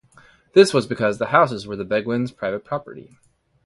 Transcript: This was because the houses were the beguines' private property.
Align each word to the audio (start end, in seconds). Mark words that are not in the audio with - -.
This 0.53 0.73
was 0.73 0.87
because 0.87 1.19
the 1.19 1.27
houses 1.27 1.67
were 1.67 1.75
the 1.75 1.85
beguines' 1.85 2.31
private 2.35 2.65
property. 2.65 3.19